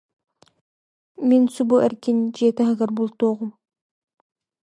Мин 1.27 1.43
субу 1.55 1.75
эргин, 1.87 2.17
дьиэм 2.33 2.55
таһыгар 2.57 2.91
бултуоҕум 2.97 3.51